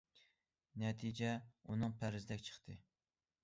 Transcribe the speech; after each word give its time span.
نەتىجە 0.83 1.31
ئۇنىڭ 1.69 1.95
پەرىزىدەك 2.03 2.45
چىقتى. 2.51 2.83